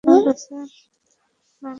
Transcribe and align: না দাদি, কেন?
না 0.03 0.13
দাদি, 0.17 0.43
কেন? 0.45 0.61